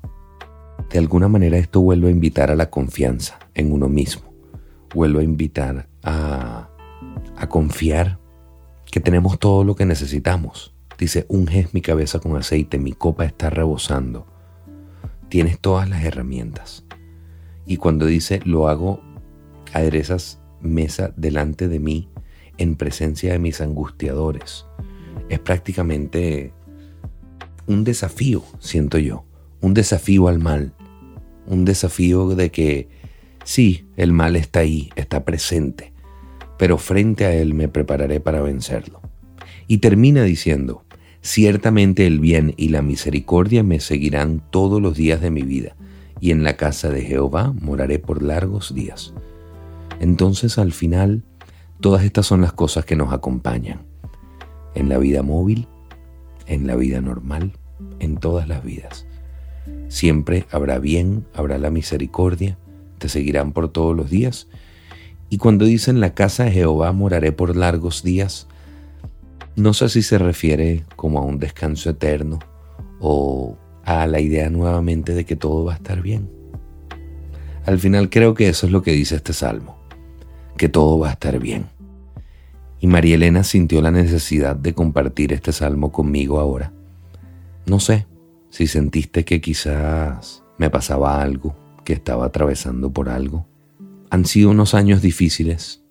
De 0.89 0.99
alguna 0.99 1.27
manera 1.27 1.57
esto 1.57 1.81
vuelve 1.81 2.09
a 2.09 2.11
invitar 2.11 2.51
a 2.51 2.55
la 2.55 2.69
confianza 2.69 3.39
en 3.53 3.71
uno 3.71 3.89
mismo. 3.89 4.33
Vuelve 4.93 5.21
a 5.21 5.23
invitar 5.23 5.87
a, 6.03 6.69
a 7.35 7.49
confiar 7.49 8.19
que 8.91 8.99
tenemos 8.99 9.39
todo 9.39 9.63
lo 9.63 9.75
que 9.75 9.85
necesitamos. 9.85 10.73
Dice, 10.97 11.25
unges 11.27 11.73
mi 11.73 11.81
cabeza 11.81 12.19
con 12.19 12.35
aceite, 12.37 12.77
mi 12.77 12.93
copa 12.93 13.25
está 13.25 13.49
rebosando. 13.49 14.25
Tienes 15.35 15.59
todas 15.59 15.89
las 15.89 16.05
herramientas. 16.05 16.85
Y 17.65 17.75
cuando 17.75 18.05
dice, 18.05 18.39
lo 18.45 18.69
hago, 18.69 19.01
aderezas 19.73 20.39
mesa 20.61 21.11
delante 21.17 21.67
de 21.67 21.77
mí 21.77 22.07
en 22.57 22.77
presencia 22.77 23.33
de 23.33 23.39
mis 23.39 23.59
angustiadores. 23.59 24.65
Es 25.27 25.39
prácticamente 25.39 26.53
un 27.67 27.83
desafío, 27.83 28.45
siento 28.59 28.97
yo 28.97 29.25
un 29.59 29.73
desafío 29.73 30.29
al 30.29 30.39
mal, 30.39 30.71
un 31.47 31.65
desafío 31.65 32.29
de 32.29 32.49
que 32.49 32.87
sí, 33.43 33.89
el 33.97 34.13
mal 34.13 34.37
está 34.37 34.61
ahí, 34.61 34.89
está 34.95 35.25
presente, 35.25 35.91
pero 36.57 36.77
frente 36.77 37.25
a 37.25 37.33
él 37.33 37.53
me 37.53 37.67
prepararé 37.67 38.21
para 38.21 38.39
vencerlo. 38.39 39.01
Y 39.67 39.79
termina 39.79 40.23
diciendo, 40.23 40.84
ciertamente 41.25 42.05
el 42.05 42.19
bien 42.19 42.53
y 42.55 42.69
la 42.69 42.83
misericordia 42.83 43.63
me 43.63 43.79
seguirán 43.79 44.43
todos 44.51 44.79
los 44.79 44.95
días 44.95 45.21
de 45.21 45.31
mi 45.31 45.41
vida, 45.41 45.75
y 46.19 46.29
en 46.29 46.43
la 46.43 46.55
casa 46.55 46.89
de 46.89 47.01
Jehová 47.01 47.51
moraré 47.59 47.97
por 47.97 48.21
largos 48.21 48.75
días. 48.75 49.11
Entonces 49.99 50.59
al 50.59 50.71
final, 50.71 51.23
todas 51.79 52.03
estas 52.03 52.27
son 52.27 52.41
las 52.41 52.53
cosas 52.53 52.85
que 52.85 52.95
nos 52.95 53.11
acompañan, 53.11 53.79
en 54.75 54.87
la 54.87 54.99
vida 54.99 55.23
móvil, 55.23 55.67
en 56.45 56.67
la 56.67 56.75
vida 56.75 57.01
normal, 57.01 57.53
en 57.99 58.17
todas 58.17 58.47
las 58.47 58.63
vidas. 58.63 59.07
Siempre 59.87 60.45
habrá 60.51 60.77
bien, 60.77 61.25
habrá 61.33 61.57
la 61.57 61.71
misericordia, 61.71 62.59
te 62.99 63.09
seguirán 63.09 63.51
por 63.51 63.69
todos 63.69 63.97
los 63.97 64.11
días. 64.11 64.47
Y 65.31 65.39
cuando 65.39 65.65
dicen 65.65 66.01
la 66.01 66.13
casa 66.13 66.43
de 66.43 66.51
Jehová 66.51 66.91
moraré 66.91 67.31
por 67.31 67.55
largos 67.55 68.03
días, 68.03 68.47
No 69.55 69.73
sé 69.73 69.87
si 69.87 70.01
se 70.01 70.17
refiere 70.17 70.83
como 70.97 71.19
a 71.19 71.21
un 71.21 71.39
descanso 71.39 71.89
eterno 71.89 72.39
o 72.99 73.57
a 73.85 74.05
la 74.05 74.19
idea 74.19 74.49
nuevamente 74.49 75.13
de 75.13 75.25
que 75.25 75.37
todo 75.37 75.63
va 75.63 75.73
a 75.73 75.77
estar 75.77 76.01
bien. 76.01 76.29
Al 77.65 77.79
final 77.79 78.09
creo 78.09 78.33
que 78.33 78.49
eso 78.49 78.65
es 78.65 78.71
lo 78.73 78.81
que 78.81 78.91
dice 78.91 79.15
este 79.15 79.31
salmo, 79.31 79.77
que 80.57 80.67
todo 80.67 80.99
va 80.99 81.09
a 81.09 81.13
estar 81.13 81.39
bien. 81.39 81.67
Y 82.81 82.87
María 82.87 83.15
Elena 83.15 83.43
sintió 83.43 83.81
la 83.81 83.91
necesidad 83.91 84.57
de 84.57 84.73
compartir 84.73 85.31
este 85.31 85.53
salmo 85.53 85.91
conmigo 85.91 86.39
ahora. 86.39 86.73
No 87.65 87.79
sé 87.79 88.07
si 88.49 88.67
sentiste 88.67 89.23
que 89.23 89.39
quizás 89.39 90.43
me 90.57 90.69
pasaba 90.69 91.21
algo, 91.21 91.55
que 91.85 91.93
estaba 91.93 92.25
atravesando 92.25 92.91
por 92.91 93.07
algo. 93.07 93.47
Han 94.09 94.25
sido 94.25 94.49
unos 94.51 94.73
años 94.73 95.01
difíciles, 95.01 95.81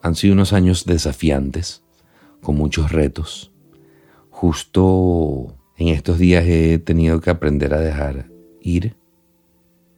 han 0.00 0.14
sido 0.14 0.34
unos 0.34 0.52
años 0.52 0.84
desafiantes, 0.86 1.82
con 2.42 2.56
muchos 2.56 2.92
retos. 2.92 3.52
Justo 4.30 5.56
en 5.76 5.88
estos 5.88 6.18
días 6.18 6.44
he 6.46 6.78
tenido 6.78 7.20
que 7.20 7.30
aprender 7.30 7.74
a 7.74 7.80
dejar 7.80 8.30
ir 8.60 8.96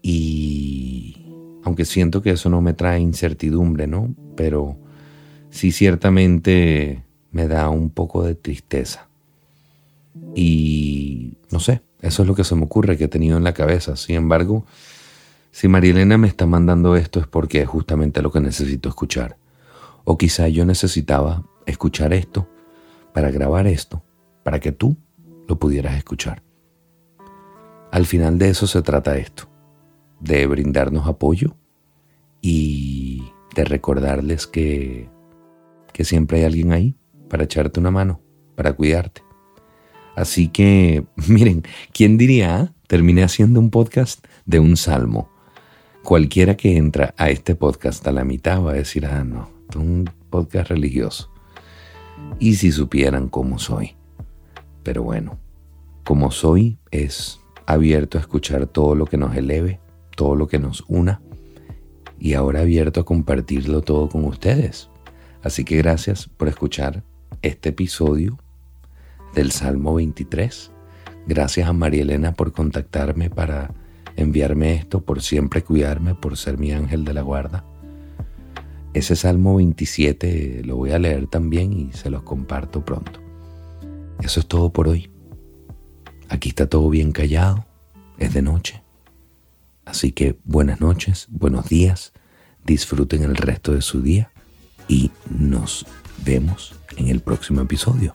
y 0.03 1.27
aunque 1.65 1.85
siento 1.85 2.23
que 2.23 2.31
eso 2.31 2.51
no 2.51 2.61
me 2.61 2.75
trae 2.75 3.01
incertidumbre, 3.01 3.87
¿no? 3.87 4.15
Pero 4.37 4.77
sí 5.51 5.71
ciertamente 5.71 7.05
me 7.31 7.47
da 7.47 7.69
un 7.69 7.91
poco 7.91 8.25
de 8.25 8.35
tristeza. 8.35 9.09
Y 10.35 11.35
no 11.51 11.61
sé, 11.61 11.83
eso 12.01 12.23
es 12.23 12.29
lo 12.29 12.35
que 12.35 12.45
se 12.45 12.55
me 12.55 12.65
ocurre 12.65 12.99
que 12.99 13.05
he 13.05 13.09
tenido 13.09 13.37
en 13.37 13.45
la 13.45 13.55
cabeza. 13.55 13.97
Sin 13.97 14.17
embargo, 14.17 14.67
si 15.53 15.69
Marielena 15.69 16.19
me 16.19 16.29
está 16.29 16.47
mandando 16.47 16.97
esto 16.97 17.21
es 17.21 17.27
porque 17.27 17.63
es 17.63 17.69
justamente 17.69 18.23
lo 18.23 18.33
que 18.33 18.41
necesito 18.41 18.89
escuchar. 18.89 19.37
O 20.05 20.19
quizá 20.19 20.49
yo 20.49 20.65
necesitaba 20.65 21.45
escuchar 21.67 22.13
esto 22.13 22.49
para 23.13 23.31
grabar 23.31 23.67
esto, 23.67 24.03
para 24.43 24.61
que 24.61 24.73
tú 24.73 24.97
lo 25.49 25.59
pudieras 25.59 25.97
escuchar. 25.97 26.43
Al 27.91 28.07
final 28.07 28.39
de 28.39 28.49
eso 28.49 28.67
se 28.67 28.83
trata 28.83 29.19
esto, 29.19 29.49
de 30.21 30.47
brindarnos 30.47 31.07
apoyo 31.07 31.57
y 32.41 33.23
de 33.55 33.65
recordarles 33.65 34.47
que, 34.47 35.09
que 35.93 36.05
siempre 36.05 36.39
hay 36.39 36.45
alguien 36.45 36.73
ahí 36.73 36.97
para 37.29 37.45
echarte 37.45 37.81
una 37.81 37.91
mano, 37.91 38.21
para 38.57 38.73
cuidarte. 38.73 39.23
Así 40.17 40.49
que, 40.49 41.05
miren, 41.29 41.65
¿quién 41.93 42.19
diría? 42.19 42.57
Ah? 42.57 42.73
Terminé 42.87 43.23
haciendo 43.23 43.61
un 43.61 43.71
podcast 43.71 44.25
de 44.45 44.59
un 44.59 44.77
salmo. 44.77 45.31
Cualquiera 46.03 46.57
que 46.57 46.77
entra 46.77 47.15
a 47.17 47.31
este 47.31 47.55
podcast 47.55 48.07
a 48.07 48.13
la 48.13 48.25
mitad 48.25 48.63
va 48.63 48.73
a 48.73 48.75
decir, 48.75 49.07
ah, 49.07 49.25
no, 49.25 49.49
es 49.71 49.77
un 49.77 50.11
podcast 50.31 50.69
religioso. 50.69 51.32
Y 52.39 52.55
si 52.55 52.73
supieran 52.73 53.29
cómo 53.29 53.59
soy. 53.59 53.97
Pero 54.83 55.03
bueno, 55.03 55.39
como 56.05 56.31
soy 56.31 56.79
es 56.91 57.41
abierto 57.67 58.19
a 58.19 58.21
escuchar 58.21 58.67
todo 58.67 58.95
lo 58.95 59.07
que 59.07 59.17
nos 59.17 59.37
eleve, 59.37 59.81
todo 60.17 60.35
lo 60.35 60.49
que 60.49 60.59
nos 60.59 60.85
una 60.89 61.21
y 62.19 62.35
ahora 62.35 62.61
abierto 62.61 63.01
a 63.01 63.05
compartirlo 63.05 63.83
todo 63.83 64.09
con 64.09 64.25
ustedes. 64.25 64.89
Así 65.43 65.65
que 65.65 65.77
gracias 65.77 66.29
por 66.29 66.49
escuchar 66.49 67.03
este 67.43 67.71
episodio 67.71 68.39
del 69.35 69.51
Salmo 69.51 69.95
23. 69.95 70.71
Gracias 71.27 71.69
a 71.69 71.73
María 71.73 72.03
Elena 72.03 72.33
por 72.33 72.53
contactarme 72.53 73.31
para 73.31 73.75
enviarme 74.17 74.75
esto, 74.75 75.01
por 75.01 75.23
siempre 75.23 75.63
cuidarme, 75.63 76.15
por 76.15 76.37
ser 76.37 76.59
mi 76.59 76.73
ángel 76.73 77.05
de 77.05 77.15
la 77.15 77.23
guarda. 77.23 77.65
Ese 78.95 79.17
Salmo 79.17 79.57
27 79.57 80.63
lo 80.65 80.77
voy 80.77 80.91
a 80.91 80.99
leer 80.99 81.27
también 81.27 81.73
y 81.73 81.93
se 81.93 82.11
los 82.11 82.23
comparto 82.23 82.85
pronto. 82.85 83.21
Eso 84.21 84.41
es 84.41 84.47
todo 84.47 84.71
por 84.71 84.89
hoy. 84.89 85.11
Aquí 86.29 86.51
está 86.51 86.69
todo 86.69 86.91
bien 86.91 87.13
callado, 87.13 87.65
es 88.19 88.35
de 88.35 88.43
noche. 88.43 88.83
Así 89.85 90.13
que 90.13 90.39
buenas 90.45 90.81
noches, 90.81 91.27
buenos 91.31 91.69
días, 91.69 92.13
disfruten 92.65 93.23
el 93.23 93.37
resto 93.37 93.73
de 93.73 93.83
su 93.83 94.03
día 94.03 94.31
y 94.89 95.11
nos 95.31 95.87
vemos 96.25 96.75
en 96.97 97.09
el 97.09 97.21
próximo 97.21 97.63
episodio. 97.63 98.15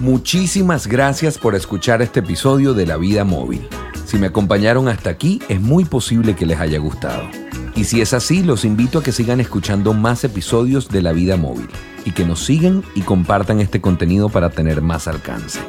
Muchísimas 0.00 0.86
gracias 0.86 1.38
por 1.38 1.54
escuchar 1.54 2.02
este 2.02 2.20
episodio 2.20 2.74
de 2.74 2.86
La 2.86 2.96
Vida 2.96 3.24
Móvil. 3.24 3.66
Si 4.06 4.18
me 4.18 4.26
acompañaron 4.26 4.88
hasta 4.88 5.10
aquí, 5.10 5.40
es 5.48 5.60
muy 5.60 5.84
posible 5.84 6.34
que 6.34 6.46
les 6.46 6.58
haya 6.58 6.78
gustado. 6.78 7.39
Y 7.80 7.84
si 7.84 8.02
es 8.02 8.12
así, 8.12 8.42
los 8.42 8.66
invito 8.66 8.98
a 8.98 9.02
que 9.02 9.10
sigan 9.10 9.40
escuchando 9.40 9.94
más 9.94 10.22
episodios 10.22 10.90
de 10.90 11.00
La 11.00 11.12
Vida 11.12 11.38
Móvil 11.38 11.66
y 12.04 12.10
que 12.10 12.26
nos 12.26 12.44
sigan 12.44 12.84
y 12.94 13.00
compartan 13.00 13.58
este 13.58 13.80
contenido 13.80 14.28
para 14.28 14.50
tener 14.50 14.82
más 14.82 15.08
alcance. 15.08 15.60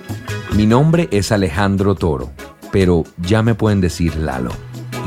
Mi 0.53 0.65
nombre 0.65 1.07
es 1.11 1.31
Alejandro 1.31 1.95
Toro, 1.95 2.29
pero 2.69 3.05
ya 3.25 3.43
me 3.43 3.55
pueden 3.55 3.79
decir 3.79 4.17
Lalo. 4.17 4.51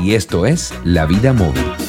Y 0.01 0.15
esto 0.15 0.47
es 0.47 0.73
La 0.83 1.05
Vida 1.05 1.31
Móvil. 1.31 1.84